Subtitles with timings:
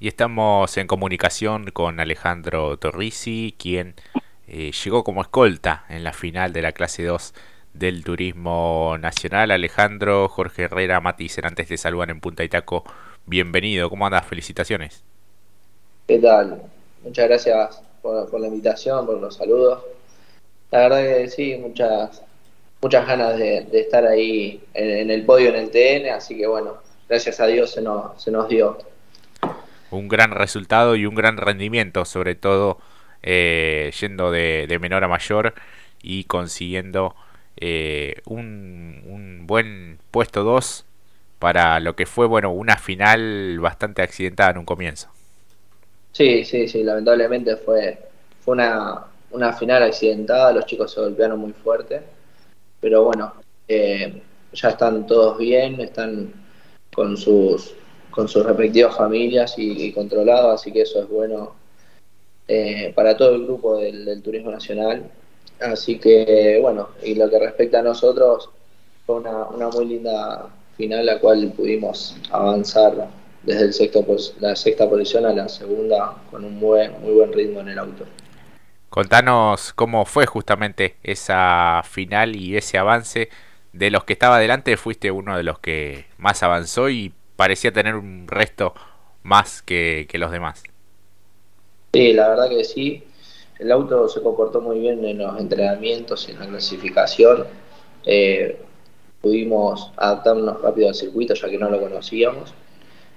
[0.00, 3.94] y estamos en comunicación con Alejandro Torrisi, quien
[4.46, 7.34] eh, llegó como escolta en la final de la clase 2
[7.74, 9.50] del Turismo Nacional.
[9.50, 12.84] Alejandro, Jorge Herrera, Mati antes te saludan en Punta Itaco.
[13.26, 14.24] Bienvenido, ¿cómo andas?
[14.24, 15.02] Felicitaciones.
[16.06, 16.62] ¿Qué tal?
[17.02, 19.82] Muchas gracias por, la invitación, por los saludos.
[20.70, 22.22] La verdad que sí, muchas
[22.80, 26.74] muchas ganas de, estar ahí en, el podio en el TN, así que bueno,
[27.08, 28.78] gracias a Dios se nos, se nos dio
[29.90, 32.78] un gran resultado y un gran rendimiento, sobre todo
[33.22, 35.54] eh, yendo de, menor a mayor
[36.02, 37.14] y consiguiendo
[37.56, 40.84] eh, un, buen puesto 2
[41.38, 45.08] para lo que fue bueno una final bastante accidentada en un comienzo.
[46.12, 47.98] Sí, sí, sí, lamentablemente fue,
[48.40, 52.02] fue una, una final accidentada, los chicos se golpearon muy fuerte,
[52.80, 53.32] pero bueno,
[53.66, 54.20] eh,
[54.52, 56.32] ya están todos bien, están
[56.92, 57.74] con sus
[58.18, 61.52] con sus respectivas familias y, controlado, así que eso es bueno
[62.48, 65.08] eh, para todo el grupo del, turismo nacional.
[65.60, 68.50] Así que bueno, y lo que respecta a nosotros,
[69.06, 73.08] fue una, una muy linda final la cual pudimos avanzar
[73.44, 74.04] desde el sexto,
[74.40, 78.04] la sexta posición a la segunda con un muy, muy buen ritmo en el auto.
[78.90, 83.28] Contanos cómo fue justamente esa final y ese avance.
[83.72, 87.94] De los que estaba adelante, fuiste uno de los que más avanzó y parecía tener
[87.94, 88.74] un resto
[89.22, 90.64] más que, los demás.
[91.92, 93.04] Sí, la verdad que sí.
[93.60, 97.44] El auto se comportó muy bien en los entrenamientos y en la clasificación.
[98.04, 98.60] Eh,
[99.20, 102.52] pudimos adaptarnos rápido al circuito ya que no lo conocíamos.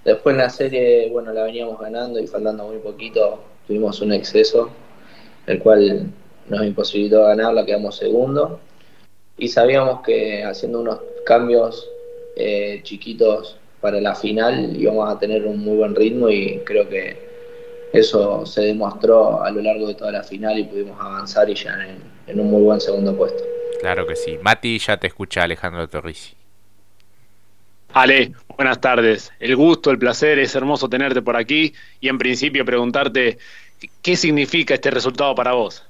[0.05, 4.69] Después en la serie, bueno, la veníamos ganando y faltando muy poquito, tuvimos un exceso,
[5.47, 6.11] el cual
[6.47, 8.59] nos imposibilitó ganarla, quedamos segundo.
[9.39, 11.89] Y sabíamos que haciendo unos cambios
[12.35, 17.31] eh, chiquitos para la final íbamos a tener un muy buen ritmo y creo que
[17.91, 21.75] eso se demostró a lo largo de toda la final y pudimos avanzar y ya
[22.27, 23.43] en, un muy buen segundo puesto.
[23.81, 24.37] Claro que sí.
[24.41, 26.33] Mati, ya te escucha Alejandro Torrisi.
[27.93, 29.33] Ale, buenas tardes.
[29.39, 33.37] El gusto, el placer, es hermoso tenerte por aquí y en principio preguntarte
[34.01, 35.85] qué significa este resultado para vos.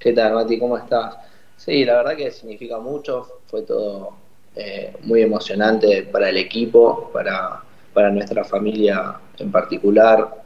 [0.00, 0.58] ¿Qué tal, Mati?
[0.58, 1.16] ¿Cómo estás?
[1.56, 3.40] Sí, la verdad que significa mucho.
[3.46, 4.23] Fue todo
[4.56, 7.60] eh, muy emocionante para el equipo, para,
[7.92, 10.44] para nuestra familia en particular,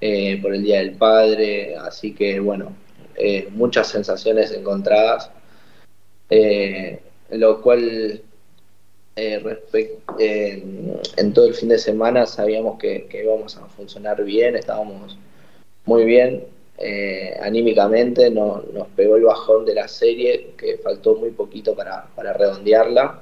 [0.00, 2.74] eh, por el Día del Padre, así que bueno,
[3.14, 5.30] eh, muchas sensaciones encontradas,
[7.30, 8.22] lo cual
[9.16, 15.18] en todo el fin de semana sabíamos que, íbamos a funcionar bien, estábamos
[15.84, 16.42] muy bien,
[17.42, 22.32] anímicamente no, nos pegó el bajón de la serie, que faltó muy poquito para, para
[22.32, 23.20] redondearla.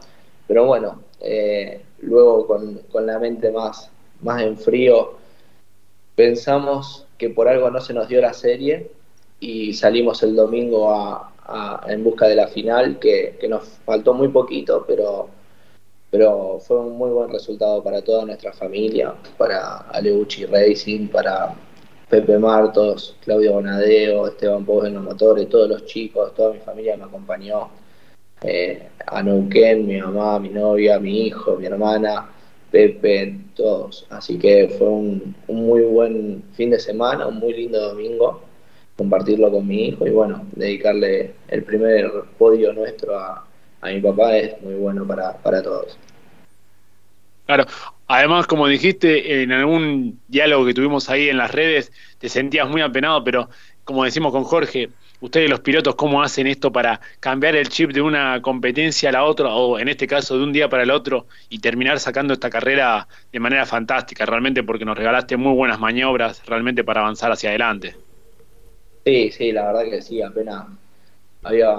[0.50, 3.88] Pero bueno, eh, luego con, la mente más,
[4.20, 5.12] más en frío,
[6.16, 8.90] pensamos que por algo no se nos dio la serie
[9.38, 14.84] y salimos el domingo a, en busca de la final, que, nos faltó muy poquito,
[14.88, 15.28] pero,
[16.10, 21.54] pero fue un muy buen resultado para toda nuestra familia, para Aleucci Racing, para
[22.08, 26.96] Pepe Martos, Claudio Bonadeo, Esteban Pogos en los motores, todos los chicos, toda mi familia
[26.96, 27.70] me acompañó
[28.42, 32.28] eh, a Neuquén, mi mamá, mi novia, mi hijo, mi hermana,
[32.70, 34.06] Pepe, todos.
[34.10, 38.42] Así que fue un, muy buen fin de semana, un muy lindo domingo,
[38.96, 43.46] compartirlo con mi hijo y bueno, dedicarle el primer podio nuestro a,
[43.82, 45.98] mi papá es muy bueno para, para todos.
[47.46, 47.64] Claro,
[48.06, 52.82] además, como dijiste, en algún diálogo que tuvimos ahí en las redes, te sentías muy
[52.82, 53.48] apenado, pero
[53.84, 54.90] como decimos con Jorge,
[55.20, 59.24] ustedes los pilotos, ¿cómo hacen esto para cambiar el chip de una competencia a la
[59.24, 62.50] otra, o en este caso de un día para el otro, y terminar sacando esta
[62.50, 67.50] carrera de manera fantástica, realmente porque nos regalaste muy buenas maniobras, realmente para avanzar hacia
[67.50, 67.96] adelante?
[69.04, 70.66] Sí, sí, la verdad que sí, apenas
[71.42, 71.74] había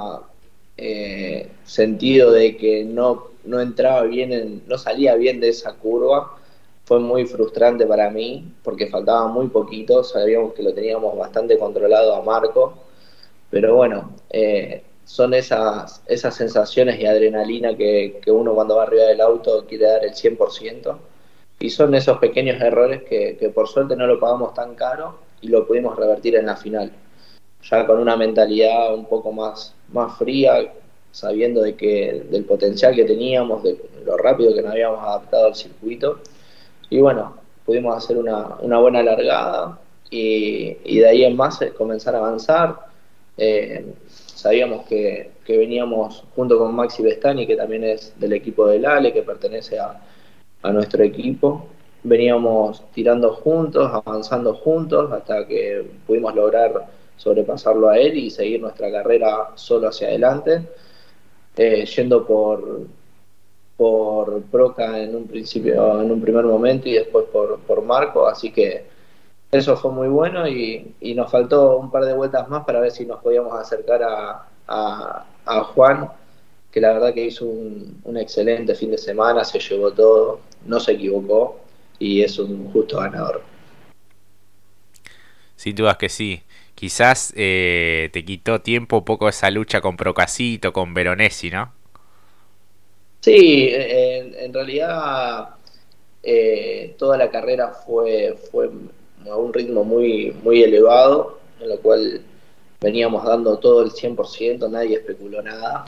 [0.78, 6.38] eh, sentido de que no, no entraba bien, no salía bien de esa curva.
[6.84, 12.16] Fue muy frustrante para mí porque faltaba muy poquito, sabíamos que lo teníamos bastante controlado
[12.16, 12.74] a Marco
[13.52, 19.20] pero bueno, eh, son esas, esas sensaciones y adrenalina que, uno cuando va arriba del
[19.20, 20.98] auto quiere dar el 100%.
[21.60, 25.68] Y son esos pequeños errores que, por suerte no lo pagamos tan caro y lo
[25.68, 26.92] pudimos revertir en la final.
[27.64, 30.74] Ya con una mentalidad un poco más, más fría,
[31.12, 35.56] sabiendo de que, del potencial que teníamos, de lo rápido que nos habíamos adaptado al
[35.56, 36.20] circuito.
[36.90, 39.78] Y bueno, pudimos hacer una, una buena largada
[40.10, 42.91] y, y de ahí en más comenzar a avanzar
[43.44, 49.12] eh, sabíamos que, veníamos junto con Maxi Bestani, que también es del equipo del Ale,
[49.12, 50.00] que pertenece a,
[50.72, 51.68] nuestro equipo.
[52.04, 58.92] veníamos tirando juntos, avanzando juntos, hasta que pudimos lograr sobrepasarlo a él y seguir nuestra
[58.92, 60.62] carrera solo hacia adelante,
[61.58, 62.82] eh, yendo por,
[63.76, 68.52] por Proca en un principio, en un primer momento y después por, por Marco, así
[68.52, 68.86] que
[69.52, 73.06] eso fue muy bueno y, nos faltó un par de vueltas más para ver si
[73.06, 74.48] nos podíamos acercar a,
[75.46, 76.10] a, Juan,
[76.72, 80.80] que la verdad que hizo un, un, excelente fin de semana, se llevó todo, no
[80.80, 81.60] se equivocó
[82.00, 83.44] y es un justo ganador.
[85.56, 86.42] Sin dudas que sí.
[86.74, 91.72] Quizás eh, te quitó tiempo un poco esa lucha con Procasito, con Veronesi, ¿no?
[93.20, 95.50] Sí, en, realidad
[96.24, 98.72] eh, toda la carrera fue, fue
[99.30, 102.22] a un ritmo muy, muy elevado, en lo cual
[102.80, 105.86] veníamos dando todo el 100%, nadie especuló nada.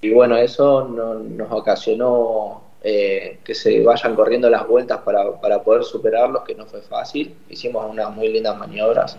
[0.00, 5.82] Y bueno, eso nos ocasionó eh, que se vayan corriendo las vueltas para, para, poder
[5.82, 7.34] superarlos, que no fue fácil.
[7.48, 9.18] Hicimos unas muy lindas maniobras,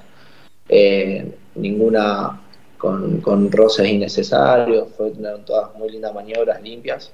[0.70, 2.42] eh, ninguna
[2.78, 7.12] con, con, roces innecesarios, fueron todas muy lindas maniobras limpias.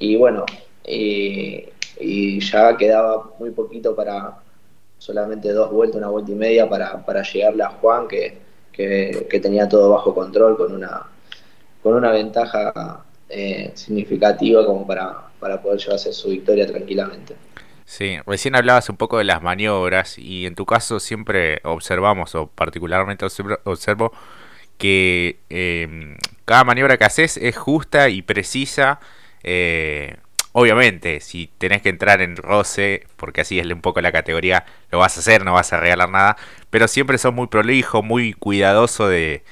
[0.00, 0.44] Y bueno,
[0.84, 4.38] y ya quedaba muy poquito para,
[4.98, 8.38] solamente dos vueltas, una vuelta y media para, para llegarle a Juan, que,
[8.72, 11.06] que, tenía todo bajo control, con una,
[11.82, 17.34] con una ventaja eh, significativa como para, para poder llevarse su victoria tranquilamente.
[17.84, 22.46] Sí, recién hablabas un poco de las maniobras y en tu caso siempre observamos, o
[22.46, 23.24] particularmente
[23.64, 24.12] observo,
[24.76, 29.00] que eh, cada maniobra que haces es justa y precisa.
[29.42, 30.16] Eh,
[30.60, 34.98] Obviamente, si tenés que entrar en roce, porque así es un poco la categoría, lo
[34.98, 36.36] vas a hacer, no vas a regalar nada,
[36.68, 39.44] pero siempre sos muy prolijo, muy cuidadoso de,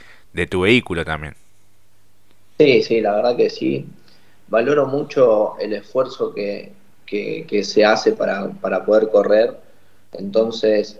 [0.50, 1.36] tu vehículo también.
[2.58, 3.86] Sí, sí, la verdad que sí.
[4.48, 6.72] Valoro mucho el esfuerzo que,
[7.62, 8.50] se hace para,
[8.84, 9.56] poder correr.
[10.12, 10.98] Entonces,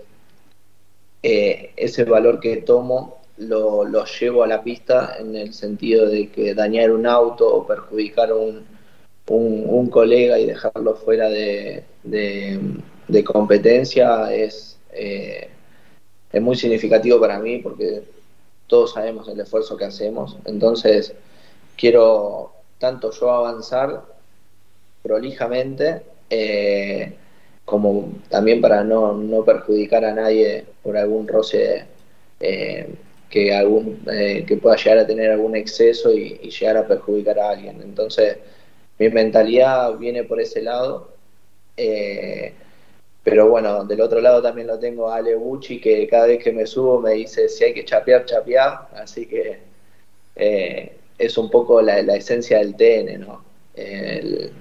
[1.21, 6.29] eh, ese valor que tomo lo, lo llevo a la pista en el sentido de
[6.29, 8.76] que dañar un auto o perjudicar un,
[9.29, 15.49] un, colega y dejarlo fuera de, de, competencia es, eh,
[16.31, 18.03] es muy significativo para mí porque
[18.67, 20.37] todos sabemos el esfuerzo que hacemos.
[20.45, 21.13] Entonces,
[21.75, 24.03] quiero tanto yo avanzar
[25.03, 27.13] prolijamente, eh,
[27.65, 31.85] como también para no, no, perjudicar a nadie por algún roce
[32.39, 32.93] eh,
[33.29, 37.49] que, algún, que pueda llegar a tener algún exceso y, y, llegar a perjudicar a
[37.49, 37.81] alguien.
[37.81, 38.37] Entonces,
[38.99, 41.09] mi mentalidad viene por ese lado.
[41.75, 42.53] Eh,
[43.23, 46.51] pero bueno, del otro lado también lo tengo a Ale Bucci, que cada vez que
[46.51, 48.87] me subo me dice si hay que chapear, chapear.
[48.95, 49.59] Así que
[50.35, 53.43] eh, es un poco la, esencia del TN, ¿no?
[53.75, 54.51] El,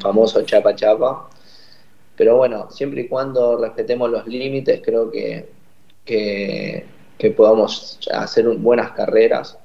[0.00, 1.28] famoso chapa chapa.
[2.16, 5.48] Pero bueno, siempre y cuando respetemos los límites, creo que,
[6.04, 6.84] que,
[7.36, 9.58] podamos hacer buenas carreras.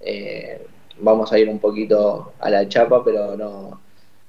[0.00, 0.60] Eh,
[0.98, 3.80] vamos a ir un poquito a la chapa, pero no.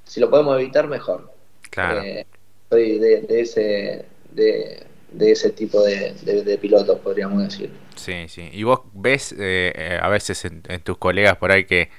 [0.03, 1.31] Si lo podemos evitar, mejor.
[1.69, 2.01] Claro.
[2.01, 2.25] Eh,
[2.69, 4.05] soy de, ese.
[4.31, 4.87] De,
[5.19, 7.71] ese tipo de, pilotos, podríamos decir.
[7.95, 8.49] Sí, sí.
[8.51, 11.89] ¿Y vos ves eh, eh, a veces en, tus colegas por ahí que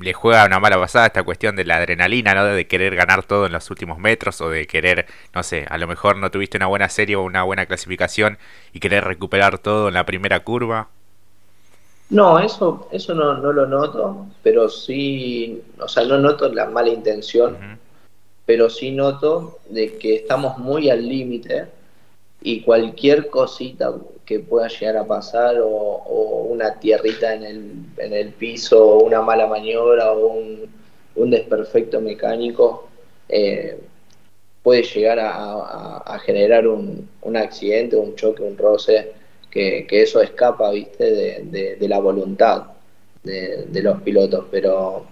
[0.00, 2.44] le juega una mala pasada esta cuestión de la adrenalina, ¿no?
[2.44, 5.86] De querer ganar todo en los últimos metros o de querer, no sé, a lo
[5.86, 8.38] mejor no tuviste una buena serie o una buena clasificación
[8.72, 10.90] y querer recuperar todo en la primera curva?
[12.10, 16.90] No, eso, eso no, no lo noto, pero sí, o sea, no noto la mala
[16.90, 17.56] intención,
[18.44, 21.66] pero sí noto de que estamos muy al límite
[22.42, 23.94] y cualquier cosita
[24.26, 29.22] que pueda llegar a pasar o, una tierrita en el, en el piso o una
[29.22, 30.68] mala maniobra o un,
[31.16, 32.88] un desperfecto mecánico
[33.28, 33.80] eh,
[34.62, 39.12] puede llegar a, generar un, un accidente, un choque, un roce
[39.54, 41.04] que, eso escapa, viste,
[41.44, 42.64] de, la voluntad
[43.22, 45.06] de, los pilotos, pero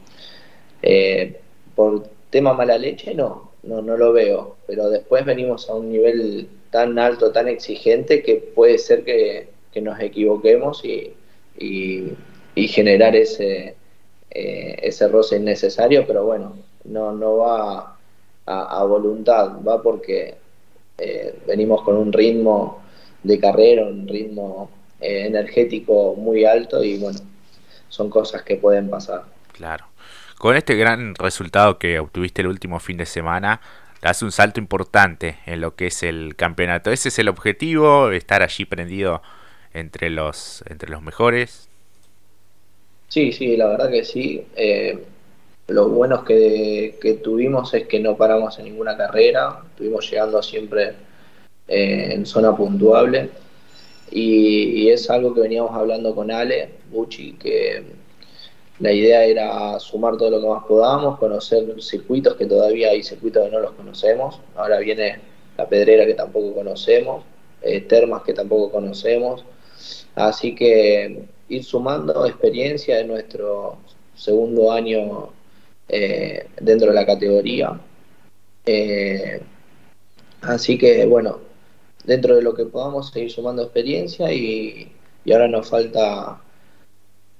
[0.82, 1.40] eh,
[1.76, 6.98] por tema mala leche no, no, lo veo, pero después venimos a un nivel tan
[6.98, 9.48] alto, tan exigente, que puede ser que,
[9.80, 11.14] nos equivoquemos y,
[12.56, 13.76] generar ese,
[14.30, 17.96] eh, ese roce innecesario, pero bueno, no, no va
[18.46, 20.34] a, voluntad, va porque
[20.98, 22.81] eh, venimos con un ritmo
[23.22, 27.18] de carrera, un ritmo eh, energético muy alto y bueno,
[27.88, 29.24] son cosas que pueden pasar.
[29.52, 29.86] Claro.
[30.38, 33.60] Con este gran resultado que obtuviste el último fin de semana,
[34.00, 36.90] das un salto importante en lo que es el campeonato.
[36.90, 38.10] ¿Ese es el objetivo?
[38.10, 39.22] ¿Estar allí prendido
[39.72, 41.68] entre los, entre los mejores?
[43.08, 44.44] Sí, sí, la verdad que sí.
[44.56, 44.98] Eh,
[45.68, 50.94] lo buenos que, tuvimos es que no paramos en ninguna carrera, estuvimos llegando siempre
[51.68, 53.30] eh, en zona puntuable.
[54.10, 57.82] Y, es algo que veníamos hablando con Ale Bucci, que
[58.78, 63.44] la idea era sumar todo lo que más podamos, conocer circuitos, que todavía hay circuitos
[63.44, 65.20] que no los conocemos, ahora viene
[65.56, 67.24] la pedrera que tampoco conocemos,
[67.62, 69.44] eh, termas que tampoco conocemos,
[70.14, 73.78] así que ir sumando experiencia en nuestro
[74.14, 75.30] segundo año
[75.88, 77.78] eh, dentro de la categoría.
[78.64, 79.40] Eh,
[80.42, 81.40] así que bueno,
[82.04, 84.92] dentro de lo que podamos seguir sumando experiencia y,
[85.30, 86.40] ahora nos falta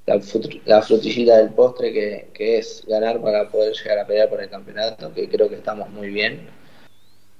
[0.06, 5.12] la, frutillita del postre que, es ganar para poder llegar a pelear por el campeonato,
[5.12, 6.48] que creo que estamos muy bien.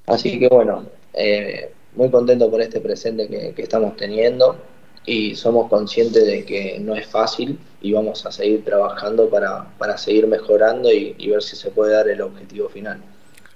[0.06, 4.56] Así que bueno, eh, muy contento por este presente que, estamos teniendo
[5.04, 9.98] y somos conscientes de que no es fácil y vamos a seguir trabajando para, para
[9.98, 13.00] seguir mejorando y, y ver si se puede dar el objetivo final.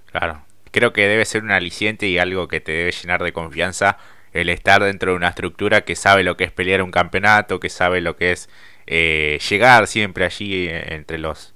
[0.07, 3.99] Claro, creo que debe ser un aliciente y algo que te debe llenar de confianza
[4.33, 7.71] el estar dentro de una estructura que sabe lo que es pelear un campeonato, que
[7.71, 8.49] sabe lo que es
[8.87, 11.55] eh, llegar siempre allí eh, entre los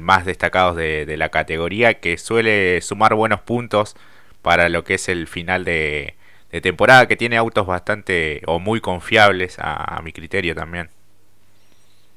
[0.00, 3.94] más destacados de, la categoría, que suele sumar buenos puntos
[4.42, 6.14] para lo que es el final de,
[6.62, 10.88] temporada, que tiene autos bastante o muy confiables a, mi criterio también.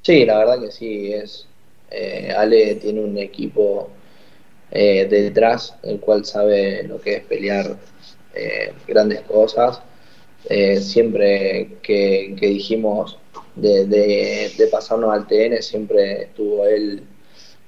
[0.02, 1.46] Sí, la verdad que sí, es
[1.90, 3.90] eh, Ale tiene un equipo
[4.72, 7.76] eh, detrás, el cual sabe lo que es pelear
[8.34, 9.80] eh, grandes cosas.
[10.48, 13.18] Eh, siempre que, dijimos
[13.56, 17.02] de, pasarnos al TN, siempre estuvo él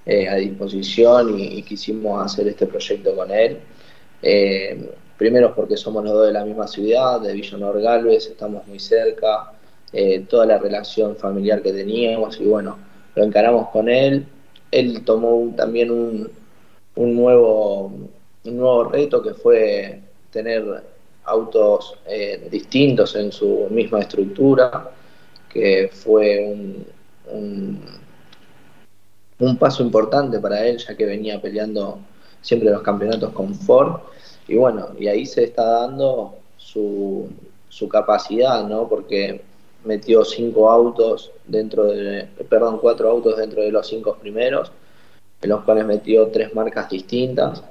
[0.06, 3.58] a disposición y, quisimos hacer este proyecto con él.
[5.16, 9.52] primero porque somos los dos de la misma ciudad, de Villanor Galvez, estamos muy cerca,
[10.28, 12.78] toda la relación familiar que teníamos y bueno,
[13.14, 14.26] lo encaramos con él.
[14.70, 16.30] Él tomó también un,
[16.96, 17.86] un nuevo,
[18.44, 20.82] un nuevo reto que fue tener
[21.24, 24.90] autos eh, distintos en su misma estructura,
[25.48, 26.86] que fue un,
[29.38, 31.98] un, paso importante para él, ya que venía peleando
[32.40, 34.00] siempre los campeonatos con Ford.
[34.48, 37.28] Y bueno, y ahí se está dando su,
[37.68, 38.88] su capacidad, ¿no?
[38.88, 39.42] Porque
[39.84, 44.72] metió cinco autos dentro de, perdón, cuatro autos dentro de los cinco primeros
[45.42, 47.62] en los cuales metió tres marcas distintas,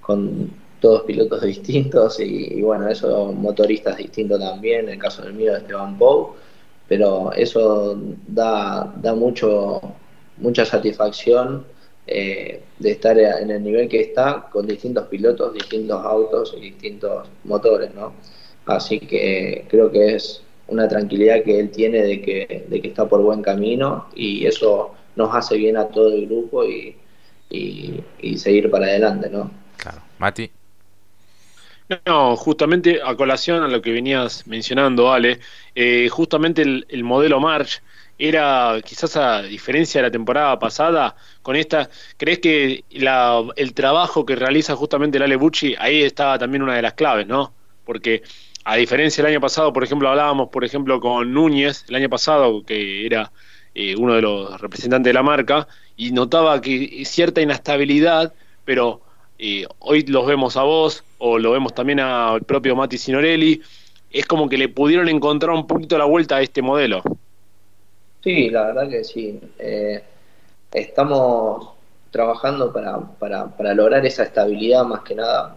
[0.00, 5.52] con todos pilotos distintos y, bueno, eso motoristas distintos también, en el caso del mío
[5.52, 6.34] de Esteban Pou,
[6.88, 9.80] pero eso da, da mucho,
[10.38, 11.64] mucha satisfacción
[12.06, 17.28] eh, de estar en el nivel que está con distintos pilotos, distintos autos y distintos
[17.44, 18.12] motores, ¿no?
[18.66, 23.08] Así que creo que es una tranquilidad que él tiene de que, de que está
[23.08, 26.96] por buen camino y eso nos hace bien a todo el grupo y,
[27.50, 29.50] y, seguir para adelante, ¿no?
[29.76, 30.02] Claro.
[30.18, 30.50] Mati.
[32.04, 35.38] No, justamente a colación a lo que venías mencionando, Ale,
[35.74, 37.80] eh, justamente el, modelo March
[38.18, 44.26] era quizás a diferencia de la temporada pasada, con esta, ¿crees que la, el trabajo
[44.26, 47.52] que realiza justamente el Ale Bucci, ahí estaba también una de las claves, ¿no?
[47.84, 48.22] Porque
[48.64, 52.64] a diferencia del año pasado, por ejemplo, hablábamos, por ejemplo, con Núñez, el año pasado,
[52.64, 53.30] que era
[53.78, 55.68] eh, uno de los representantes de la marca,
[55.98, 58.32] y notaba que cierta inestabilidad,
[58.64, 59.02] pero
[59.38, 63.60] eh, hoy los vemos a vos, o lo vemos también al propio Mati Sinorelli,
[64.10, 67.02] es como que le pudieron encontrar un poquito la vuelta a este modelo.
[68.24, 69.38] Sí, la verdad que sí.
[69.58, 70.02] Eh,
[70.72, 71.68] estamos
[72.10, 72.98] trabajando para,
[73.58, 75.54] para, lograr esa estabilidad más que nada,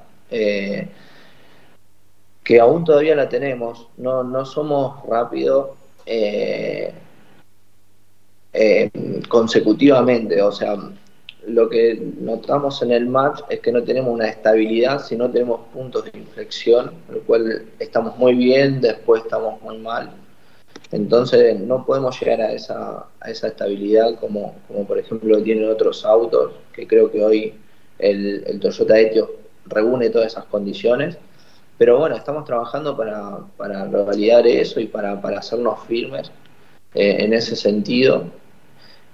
[2.44, 5.70] que aún todavía la tenemos, no, no somos rápidos.
[9.28, 10.42] Consecutivamente.
[10.42, 10.76] O sea,
[11.48, 16.06] lo que notamos en el match es que no tenemos una estabilidad, sino tenemos puntos
[16.06, 20.12] de inflexión, el cual estamos muy bien, después estamos muy mal.
[20.92, 24.56] Entonces no podemos llegar a esa, estabilidad como,
[24.88, 27.54] por ejemplo tienen otros autos, que creo que hoy
[28.00, 29.30] el, el Toyota Etios
[29.66, 31.18] reúne todas esas condiciones.
[31.78, 36.30] Pero bueno, estamos trabajando para, para validar eso y para, para hacernos firmes
[36.96, 38.26] eh, en ese sentido.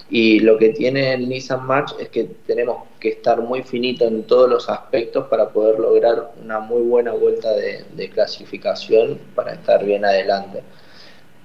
[0.10, 4.24] Y lo que tiene el Nissan March es que tenemos que estar muy finito en
[4.24, 10.06] todos los aspectos para poder lograr una muy buena vuelta de, clasificación para estar bien
[10.06, 10.64] adelante.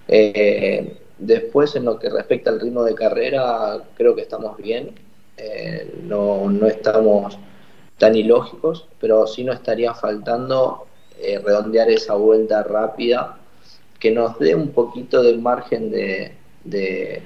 [0.06, 4.94] Eh, después, en lo que respecta al ritmo de carrera, creo que estamos bien.
[5.37, 7.38] Eh, no, no, estamos
[7.99, 10.87] tan ilógicos, pero sí nos estaría faltando
[11.44, 13.39] redondear esa vuelta rápida
[14.00, 16.33] que nos dé un poquito de margen de,
[16.64, 17.23] de,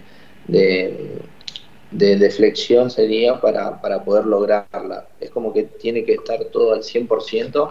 [1.90, 5.06] de, flexión sería para, poder lograrla.
[5.20, 7.68] Es como que tiene que estar todo al 100%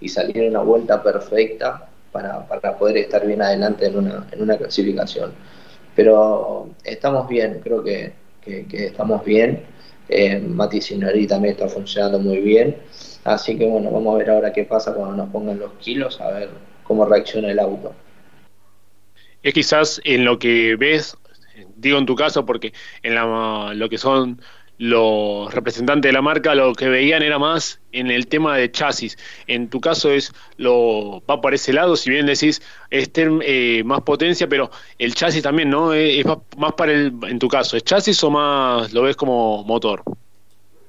[0.00, 2.46] y salir una vuelta perfecta para,
[2.78, 5.32] poder estar bien adelante en una, en una clasificación.
[5.96, 8.12] Pero estamos bien, creo que,
[8.72, 9.64] estamos bien.
[10.06, 12.76] Eh, Mati Sinori también está funcionando muy bien.
[13.24, 16.30] Así que bueno, vamos a ver ahora qué pasa cuando nos pongan los kilos, a
[16.30, 16.50] ver
[16.84, 17.94] cómo reacciona el auto.
[19.44, 21.16] Es quizás en lo que ves
[21.76, 22.72] digo en tu caso porque
[23.02, 24.40] en la, lo que son
[24.76, 29.16] los representantes de la marca lo que veían era más en el tema de chasis.
[29.46, 32.60] En tu caso es lo va por ese lado, si bien decís
[32.90, 35.92] este, más potencia, pero el chasis también, ¿no?
[35.92, 36.24] Es,
[36.56, 40.02] más para el, en tu caso, ¿es chasis o más lo ves como motor?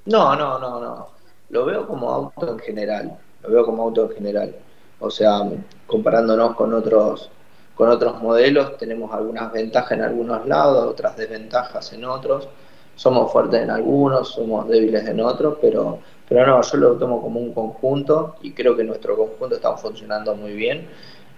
[0.06, 1.08] No, no, no, no.
[1.50, 3.18] Lo veo como auto en general.
[3.44, 4.56] Lo veo como auto en general.
[5.00, 5.42] O sea,
[5.86, 7.30] comparándonos con otros
[7.76, 12.48] con otros modelos tenemos algunas ventajas en algunos lados, otras desventajas en otros.
[12.96, 17.42] Somos fuertes en algunos, somos débiles en otros, pero, pero no, yo lo tomo como
[17.42, 20.88] un conjunto y creo que nuestro conjunto está funcionando muy bien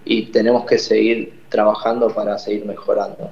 [0.05, 3.31] y tenemos que seguir trabajando para seguir mejorando.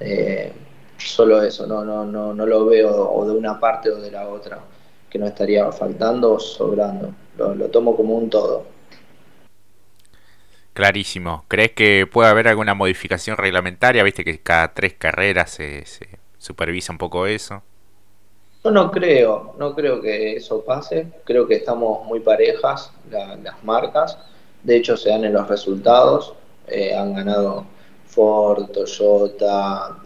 [0.00, 0.52] Eh,
[0.98, 4.28] solo eso, no, no, no, no lo veo o de una parte o de la
[4.28, 4.60] otra,
[5.08, 7.14] que no estaría faltando o sobrando.
[7.38, 8.73] Lo, lo tomo como un todo.
[10.74, 11.44] Clarísimo.
[11.46, 14.02] ¿Crees que puede haber alguna modificación reglamentaria?
[14.02, 15.84] Viste que cada tres carreras se,
[16.36, 17.62] supervisa un poco eso.
[18.64, 21.06] Yo no creo, no creo que eso pase.
[21.24, 24.18] Creo que estamos muy parejas las marcas.
[24.64, 26.34] De hecho, se dan en los resultados.
[26.66, 27.66] Eh, han ganado
[28.06, 29.96] Ford, Toyota,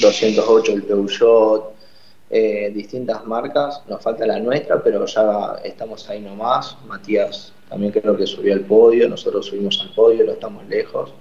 [0.00, 1.72] 208 em, el Peugeot,
[2.28, 3.82] eh, distintas marcas.
[3.88, 6.76] Nos falta la nuestra, pero ya estamos ahí nomás.
[6.86, 11.12] Matías también creo que subió al podio, nosotros subimos al podio, lo estamos lejos.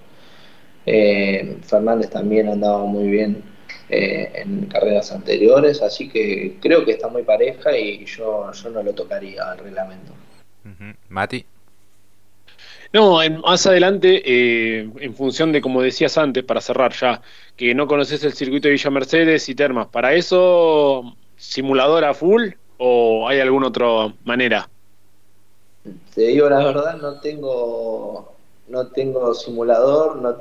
[0.85, 3.43] Eh, Fernández también andaba muy bien
[3.89, 8.83] eh, en carreras anteriores, así que creo que está muy pareja y yo, yo no
[8.83, 10.13] lo tocaría al reglamento.
[11.09, 11.45] Mati.
[12.93, 17.21] No, más adelante, eh, en función de, como decías antes, para cerrar ya,
[17.57, 22.51] que no conoces el circuito de Villa Mercedes y Termas, ¿para eso simulador a full
[22.77, 24.69] o hay alguna otra manera?
[26.15, 28.33] Te digo la verdad, no tengo,
[28.69, 30.37] no tengo simulador, no,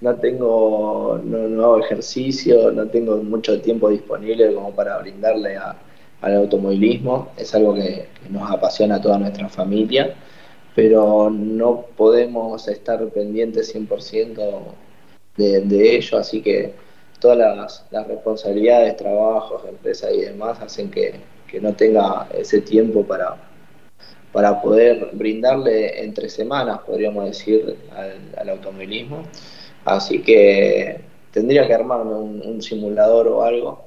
[0.00, 7.28] no tengo, no, hago ejercicio, no tengo mucho tiempo disponible como para brindarle al automovilismo.
[7.36, 10.14] Es algo que, nos apasiona a toda nuestra familia,
[10.74, 14.62] pero no podemos estar pendientes 100%
[15.36, 16.74] de, de ello, así que
[17.20, 23.04] todas las, las responsabilidades, trabajos, empresas y demás hacen que, que no tenga ese tiempo
[23.04, 23.51] para,
[24.32, 29.24] para poder brindarle entre semanas, podríamos decir, al, automovilismo.
[29.84, 31.00] Así que
[31.32, 33.84] tendría que armarme un, simulador o algo,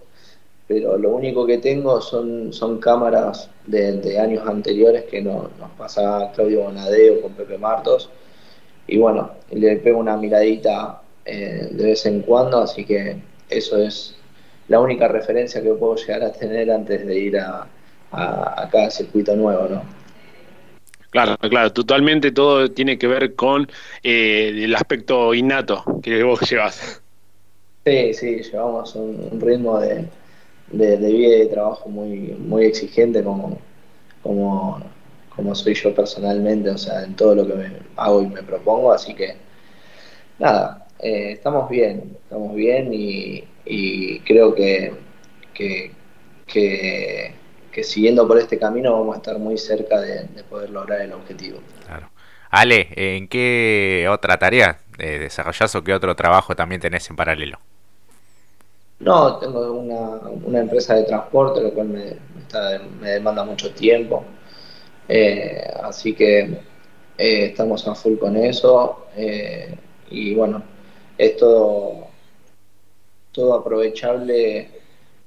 [0.68, 6.64] pero lo único que tengo son, son cámaras de, años anteriores que nos pasa Claudio
[6.64, 8.10] Bonadeo con Pepe Martos.
[8.88, 13.18] Y bueno, le pego una miradita eh, de vez en cuando, así que
[13.50, 14.16] eso es
[14.68, 17.68] la única referencia que puedo llegar a tener antes de ir a
[18.72, 20.05] cada circuito nuevo, ¿no?
[21.16, 23.70] Claro, claro, totalmente todo tiene que ver con
[24.04, 27.02] eh, el aspecto innato que vos llevas.
[27.86, 30.10] Sí, sí, llevamos un, ritmo de,
[30.74, 33.58] vida y de trabajo muy, muy exigente como,
[34.22, 34.84] como,
[35.34, 38.92] como soy yo personalmente, o sea, en todo lo que me hago y me propongo,
[38.92, 39.38] así que
[40.38, 44.92] nada, eh, estamos bien, estamos bien y, creo que
[45.54, 47.36] que
[47.84, 51.60] siguiendo por este camino vamos a estar muy cerca de, poder lograr el objetivo.
[51.86, 52.10] Claro.
[52.50, 57.60] Ale, ¿en qué otra tarea eh, desarrollas o qué otro trabajo también tenés en paralelo?
[59.00, 62.16] No, tengo una, empresa de transporte, lo cual me,
[63.02, 64.24] me demanda mucho tiempo.
[65.08, 66.40] Eh, así que
[67.18, 69.08] eh, estamos a full con eso.
[69.16, 69.76] Eh,
[70.10, 70.64] y bueno,
[71.18, 72.08] es todo,
[73.32, 74.70] todo aprovechable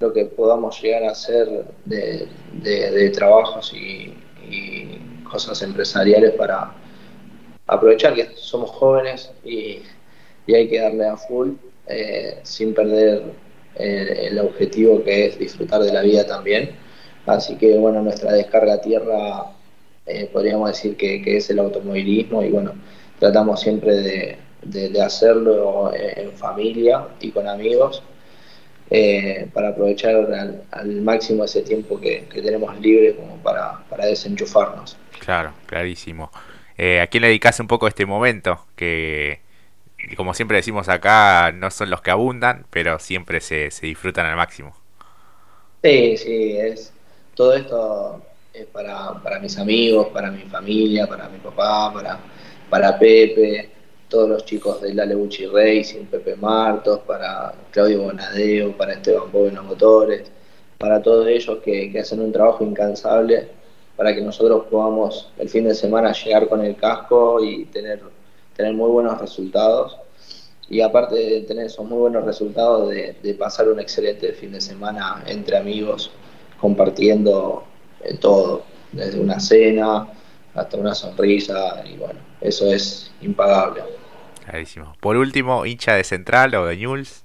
[0.01, 4.15] lo que podamos llegar a hacer de, trabajos y,
[5.31, 6.73] cosas empresariales para
[7.67, 9.83] aprovechar que somos jóvenes y,
[10.51, 11.51] hay que darle a full
[11.87, 13.23] eh, sin perder
[13.75, 16.71] eh, el, objetivo que es disfrutar de la vida también.
[17.27, 19.53] Así que bueno, nuestra descarga tierra
[20.07, 22.73] eh, podríamos decir que, es el automovilismo y bueno,
[23.19, 28.03] tratamos siempre de hacerlo en familia y con amigos
[28.91, 30.15] eh, para aprovechar
[30.71, 34.97] al, máximo ese tiempo que, tenemos libre como para, desenchufarnos.
[35.19, 36.31] Claro, clarísimo.
[36.77, 39.41] Eh, ¿A quién le dedicas un poco este momento que
[40.17, 44.37] como siempre decimos acá, no son los que abundan, pero siempre se, se disfrutan al
[44.37, 44.75] máximo.
[45.83, 46.93] Sí, sí, es
[47.35, 48.23] todo esto
[48.53, 52.19] es para, para mis amigos, para mi familia, para mi papá, para,
[52.69, 53.71] para Pepe,
[54.09, 60.31] todos los chicos del Aleuchi Racing, Pepe Martos, para Claudio Bonadeo, para Esteban Bovino Motores,
[60.79, 63.49] para todos ellos que, que hacen un trabajo incansable
[63.99, 68.01] para que nosotros podamos el fin de semana llegar con el casco y tener,
[68.57, 69.97] tener muy buenos resultados.
[70.71, 74.61] Y aparte de tener esos muy buenos resultados, de, de pasar un excelente fin de
[74.61, 76.13] semana entre amigos,
[76.61, 77.65] compartiendo
[78.21, 80.09] todo, desde una cena
[80.55, 83.83] hasta una sonrisa, y bueno, eso es impagable.
[84.49, 84.95] Clarísimo.
[85.01, 87.25] Por último, hincha de Central o de Newell's.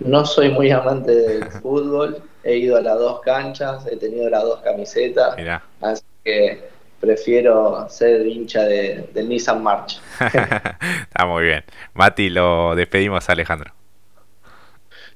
[0.00, 4.42] No soy muy amante del fútbol, he ido a las dos canchas, he tenido las
[4.42, 5.36] dos camisetas,
[5.80, 6.68] así que
[7.00, 10.00] prefiero ser hincha de, del Nissan March.
[10.20, 11.64] Está muy bien.
[11.94, 13.77] Mati, lo despedimos a Alejandro.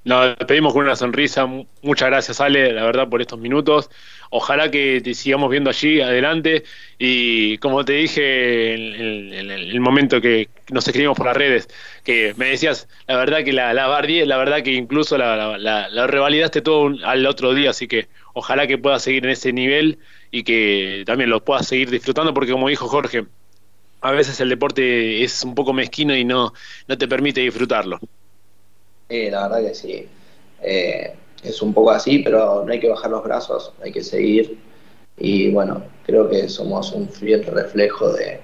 [0.05, 1.47] Nos despedimos con una sonrisa.
[1.47, 3.89] Muchas gracias, Ale, la verdad, por estos minutos.
[4.31, 6.65] Ojalá que te sigamos viendo allí adelante.
[6.99, 11.69] Y como te dije en, el momento que nos escribimos por las redes,
[12.05, 16.63] que me decías, la verdad que la, la la verdad que incluso la, la, revalidaste
[16.63, 17.71] todo al otro día.
[17.71, 19.99] Así que ojalá que puedas seguir en ese nivel
[20.33, 23.27] y que también lo puedas seguir disfrutando, porque como dijo Jorge,
[24.01, 26.53] a veces el deporte es un poco mezquino y no,
[26.89, 28.01] no te permite disfrutarlo.
[29.13, 30.09] Sí, la verdad que sí.
[30.63, 34.59] Eh, es un poco así, pero no hay que bajar los brazos, hay que seguir.
[35.19, 38.41] Y bueno, creo que somos un fiel reflejo de,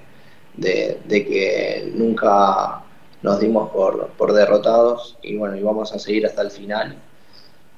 [1.07, 2.83] que nunca
[3.23, 6.95] nos dimos por, por, derrotados y bueno, y vamos a seguir hasta el final,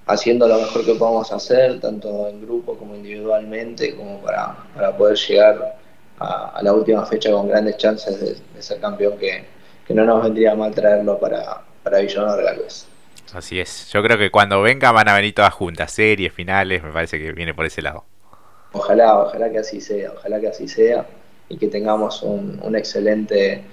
[0.08, 5.18] haciendo lo mejor que podamos hacer, tanto en grupo como individualmente, como para, para poder
[5.18, 5.78] llegar
[6.20, 9.46] a, la última fecha con grandes chances de, ser campeón, que,
[9.88, 12.88] que no nos vendría mal traerlo para, para Villanova Galvez.
[13.34, 13.90] Así es.
[13.92, 17.32] Yo creo que cuando venga van a venir todas juntas, series, finales, me parece que
[17.32, 18.06] viene por ese lado.
[18.74, 21.06] Ojalá, ojalá que así sea, ojalá que así sea
[21.50, 23.64] y que tengamos un, excelente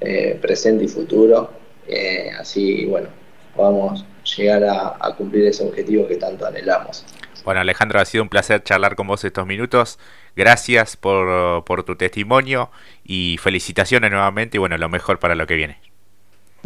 [0.00, 1.50] eh, presente y futuro.
[1.86, 3.08] Eh, así, bueno,
[3.54, 4.04] podamos
[4.36, 7.04] llegar a, cumplir ese objetivo que tanto anhelamos.
[7.44, 9.98] Bueno, Alejandro, ha sido un placer charlar con vos estos minutos.
[10.36, 12.70] Gracias por, por tu testimonio
[13.04, 15.87] y felicitaciones nuevamente y bueno, lo mejor para lo que viene.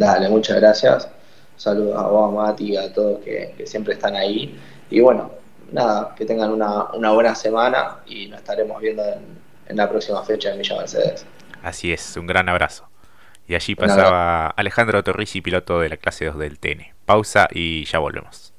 [0.02, 1.08] Dale, muchas gracias.
[1.56, 4.58] Saludos a vos, a Mati, a todos que, siempre están ahí.
[4.90, 5.30] Y bueno,
[5.70, 10.58] nada, que tengan una, buena semana y nos estaremos viendo en, la próxima fecha de
[10.58, 11.24] Villa Mercedes.
[11.62, 12.88] Así es, un gran abrazo.
[13.46, 16.92] Y allí pasaba Alejandro Torrisi, piloto de la clase 2 del TN.
[17.06, 18.50] Pausa y ya volvemos.